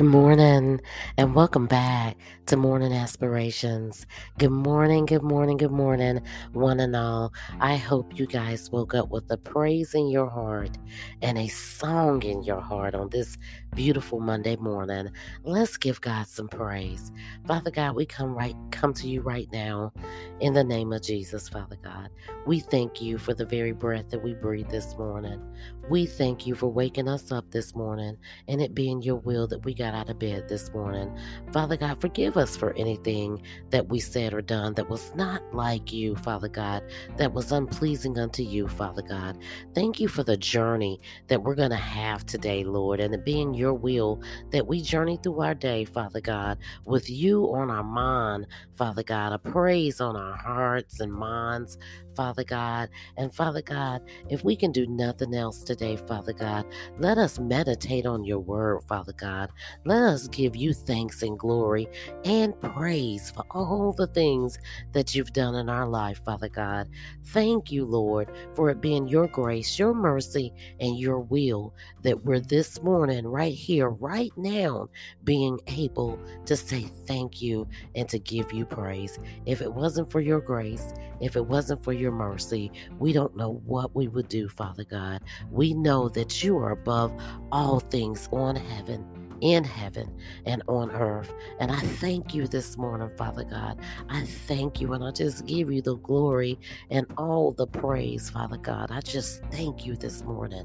[0.00, 0.80] Good morning
[1.18, 2.16] and welcome back
[2.46, 4.06] to Morning Inspirations.
[4.38, 6.22] Good morning, good morning, good morning,
[6.54, 7.34] one and all.
[7.60, 10.78] I hope you guys woke up with a praise in your heart
[11.20, 13.36] and a song in your heart on this
[13.74, 15.10] beautiful Monday morning.
[15.44, 17.12] Let's give God some praise.
[17.46, 19.92] Father God, we come right come to you right now
[20.40, 22.08] in the name of Jesus, Father God.
[22.46, 25.42] We thank you for the very breath that we breathe this morning.
[25.90, 28.16] We thank you for waking us up this morning
[28.48, 31.16] and it being your will that we got out of bed this morning.
[31.52, 35.92] Father God, forgive us for anything that we said or done that was not like
[35.92, 36.82] you, Father God,
[37.16, 39.38] that was unpleasing unto you, Father God.
[39.74, 43.54] Thank you for the journey that we're going to have today, Lord, and it being
[43.54, 48.46] your will that we journey through our day, Father God, with you on our mind,
[48.74, 51.78] Father God, a praise on our hearts and minds,
[52.16, 52.88] Father God.
[53.16, 56.66] And Father God, if we can do nothing else today, Father God,
[56.98, 59.50] let us meditate on your word, Father God.
[59.86, 61.88] Let us give you thanks and glory
[62.26, 64.58] and praise for all the things
[64.92, 66.88] that you've done in our life, Father God.
[67.28, 72.40] Thank you, Lord, for it being your grace, your mercy, and your will that we're
[72.40, 74.88] this morning, right here, right now,
[75.24, 79.18] being able to say thank you and to give you praise.
[79.46, 83.62] If it wasn't for your grace, if it wasn't for your mercy, we don't know
[83.64, 85.22] what we would do, Father God.
[85.50, 87.14] We know that you are above
[87.50, 89.06] all things on heaven
[89.40, 90.10] in heaven
[90.46, 91.32] and on earth.
[91.58, 93.78] And I thank you this morning, Father God.
[94.08, 96.58] I thank you and I just give you the glory
[96.90, 98.90] and all the praise, Father God.
[98.90, 100.64] I just thank you this morning.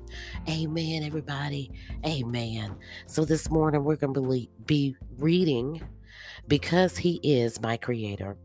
[0.50, 1.72] Amen, everybody.
[2.06, 2.76] Amen.
[3.08, 5.82] So this morning we're going to be reading
[6.48, 8.38] because He is my Creator.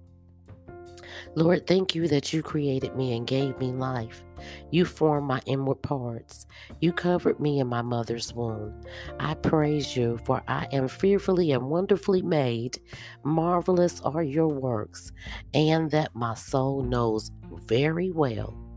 [1.34, 4.22] Lord, thank you that you created me and gave me life.
[4.70, 6.46] You formed my inward parts.
[6.80, 8.80] You covered me in my mother's womb.
[9.18, 12.78] I praise you, for I am fearfully and wonderfully made.
[13.22, 15.12] Marvelous are your works,
[15.54, 17.30] and that my soul knows
[17.66, 18.69] very well.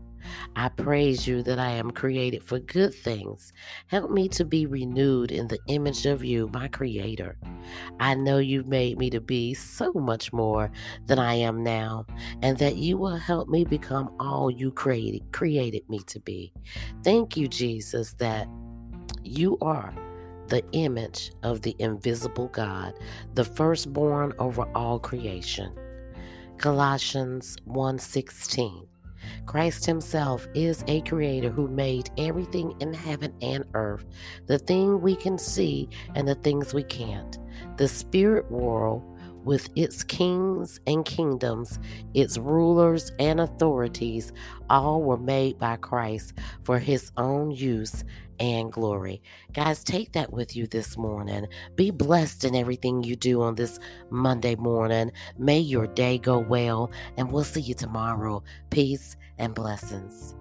[0.56, 3.52] I praise you that I am created for good things.
[3.88, 7.36] Help me to be renewed in the image of you, my Creator.
[8.00, 10.70] I know you've made me to be so much more
[11.06, 12.06] than I am now,
[12.42, 16.52] and that you will help me become all you created, created me to be.
[17.02, 18.48] Thank you, Jesus, that
[19.22, 19.94] you are
[20.48, 22.94] the image of the invisible God,
[23.34, 25.72] the firstborn over all creation.
[26.58, 28.86] Colossians 1:16
[29.46, 34.04] Christ Himself is a creator who made everything in heaven and earth,
[34.46, 37.38] the thing we can see and the things we can't.
[37.76, 39.02] The spirit world
[39.44, 41.78] with its kings and kingdoms,
[42.14, 44.32] its rulers and authorities,
[44.70, 48.04] all were made by Christ for his own use
[48.40, 49.22] and glory.
[49.52, 51.46] Guys, take that with you this morning.
[51.76, 53.78] Be blessed in everything you do on this
[54.10, 55.12] Monday morning.
[55.38, 58.42] May your day go well, and we'll see you tomorrow.
[58.70, 60.34] Peace and blessings.